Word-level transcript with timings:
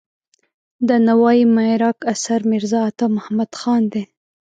د 0.87 0.89
نوای 1.07 1.39
معارک 1.55 1.97
اثر 2.13 2.39
میرزا 2.51 2.79
عطا 2.89 3.05
محمد 3.17 3.51
خان 3.59 3.81
دی. 3.93 4.03